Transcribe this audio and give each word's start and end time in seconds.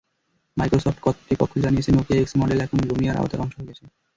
Microsoft 0.57 0.99
কর্তৃপক্ষ 1.01 1.53
জানিয়েছে, 1.57 1.91
Nokia 1.91 2.19
X 2.19 2.33
model 2.37 2.59
এখন 2.61 2.77
লুমিয়ার 2.89 3.19
আওতার 3.19 3.43
অংশ 3.43 3.53
হয়ে 3.57 3.69
গেছে। 3.69 3.83